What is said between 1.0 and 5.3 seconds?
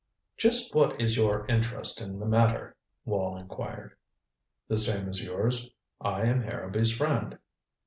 your interest in the matter?" Wall inquired. "The same as